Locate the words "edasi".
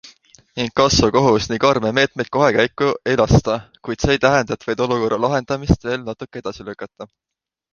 6.43-6.67